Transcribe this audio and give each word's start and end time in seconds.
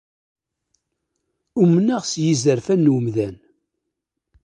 Umne? 1.61 1.97
s 2.09 2.11
yizerfan 2.23 2.81
n 2.85 2.91
umdan. 2.95 3.35